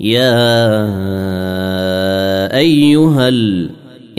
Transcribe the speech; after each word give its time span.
يا 0.00 0.56
ايها 2.56 3.28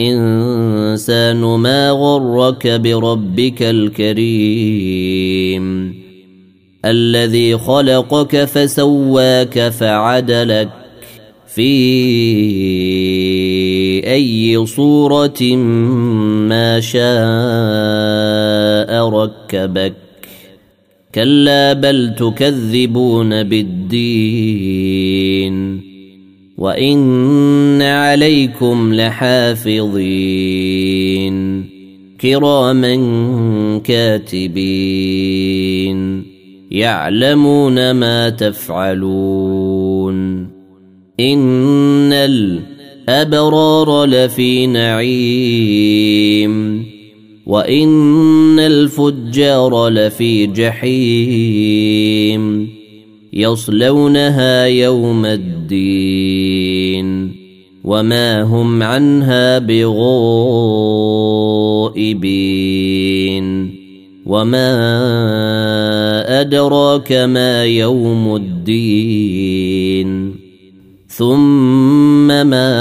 الانسان 0.00 1.40
ما 1.40 1.90
غرك 1.90 2.66
بربك 2.66 3.62
الكريم 3.62 5.12
الذي 6.84 7.58
خلقك 7.58 8.44
فسواك 8.44 9.68
فعدلك 9.68 10.68
في 11.46 11.72
اي 14.06 14.66
صوره 14.66 15.56
ما 16.48 16.80
شاء 16.80 17.02
ركبك 19.08 20.11
كلا 21.14 21.72
بل 21.72 22.14
تكذبون 22.14 23.42
بالدين 23.42 24.92
وإن 26.58 27.82
عليكم 27.82 28.94
لحافظين 28.94 30.22
كراما 32.20 32.94
كاتبين 33.84 35.12
يعلمون 36.70 37.90
ما 37.90 38.30
تفعلون 38.30 40.12
إن 41.20 42.12
الأبرار 42.12 44.04
لفي 44.04 44.66
نعيم 44.66 46.52
وإن 47.46 47.88
الفجار 48.72 49.88
لفي 49.88 50.46
جحيم 50.46 52.02
يصلونها 53.32 54.66
يوم 54.66 55.26
الدين 55.26 57.02
وما 57.84 58.42
هم 58.42 58.82
عنها 58.82 59.58
بغائبين 59.58 60.02
وما 64.26 64.70
أدراك 66.40 67.12
ما 67.12 67.64
يوم 67.64 68.36
الدين 68.36 69.82
ثم 71.08 72.26
ما 72.26 72.72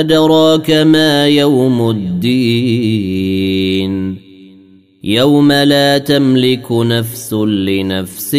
أدراك 0.00 0.70
ما 0.70 1.28
يوم 1.28 1.90
الدين. 1.90 3.32
يوم 5.04 5.52
لا 5.52 5.98
تملك 5.98 6.72
نفس 6.72 7.32
لنفس 7.34 8.30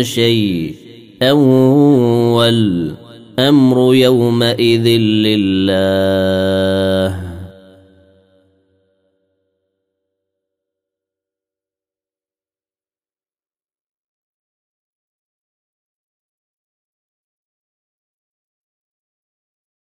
شيء 0.00 0.74
أول 1.22 2.90
أمر 3.38 3.94
يومئذ 3.94 4.86
لله. 5.26 6.10